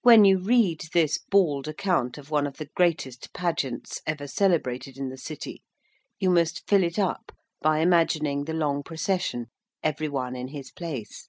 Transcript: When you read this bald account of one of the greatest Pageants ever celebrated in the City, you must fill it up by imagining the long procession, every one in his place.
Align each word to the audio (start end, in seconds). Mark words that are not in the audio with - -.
When 0.00 0.24
you 0.24 0.38
read 0.38 0.86
this 0.92 1.18
bald 1.18 1.68
account 1.68 2.18
of 2.18 2.30
one 2.32 2.48
of 2.48 2.56
the 2.56 2.68
greatest 2.74 3.32
Pageants 3.32 4.00
ever 4.08 4.26
celebrated 4.26 4.98
in 4.98 5.08
the 5.08 5.16
City, 5.16 5.62
you 6.18 6.30
must 6.30 6.66
fill 6.66 6.82
it 6.82 6.98
up 6.98 7.30
by 7.60 7.78
imagining 7.78 8.46
the 8.46 8.54
long 8.54 8.82
procession, 8.82 9.50
every 9.80 10.08
one 10.08 10.34
in 10.34 10.48
his 10.48 10.72
place. 10.72 11.28